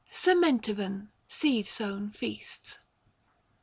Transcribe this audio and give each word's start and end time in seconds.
SEMENTIVAN 0.09 1.09
(SEED 1.27 1.67
SOWN) 1.67 2.09
FEASTS. 2.09 2.79